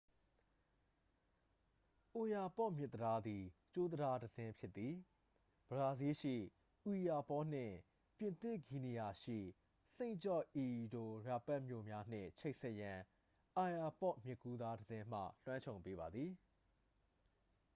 [2.15, 4.95] အိုယာပေါ့မြစ်တံတားသည် ကြိုးတံတားတစ်စင်း ဖြစ်သည်
[5.67, 6.35] ဘရာဇီးလ်ရှိ
[6.85, 7.75] အွီယာပေါ နှင့်
[8.17, 9.39] ပြင်သစ်ဂီနီယာရှိ
[9.95, 12.97] စိန့်ဂျော့ဒီအီအိုယာပက် မြို့များနှင့် ချိတ်ဆက်ရန်
[13.57, 16.31] အိုယာပေါ့မြစ်ကူးတစ်တံတားက လွှမ်းခြုံပေးပါသည်